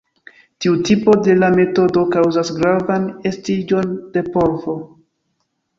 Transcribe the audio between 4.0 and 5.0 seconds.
de polvo.